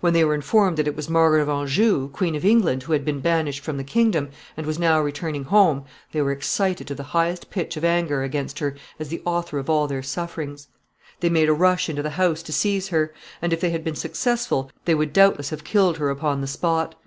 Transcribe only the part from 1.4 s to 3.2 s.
of Anjou, Queen of England, who had been